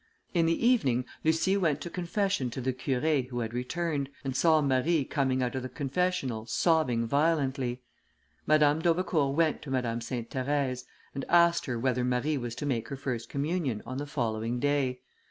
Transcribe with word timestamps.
In 0.33 0.47
the 0.47 0.65
evening, 0.67 1.05
Lucie 1.23 1.55
went 1.57 1.79
to 1.81 1.89
confession 1.91 2.49
to 2.49 2.59
the 2.59 2.73
Curé, 2.73 3.27
who 3.27 3.41
had 3.41 3.53
returned, 3.53 4.09
and 4.23 4.35
saw 4.35 4.59
Marie 4.59 5.05
coming 5.05 5.43
out 5.43 5.53
of 5.53 5.61
the 5.61 5.69
confessional, 5.69 6.47
sobbing 6.47 7.05
violently. 7.05 7.83
Madame 8.47 8.81
d'Aubecourt 8.81 9.35
went 9.35 9.61
to 9.61 9.69
Madame 9.69 10.01
Sainte 10.01 10.31
Therèse, 10.31 10.85
and 11.13 11.23
asked 11.29 11.67
her 11.67 11.77
whether 11.77 12.03
Marie 12.03 12.35
was 12.39 12.55
to 12.55 12.65
make 12.65 12.87
her 12.87 12.97
first 12.97 13.29
communion 13.29 13.83
on 13.85 13.99
the 13.99 14.07
following 14.07 14.59
day. 14.59 15.01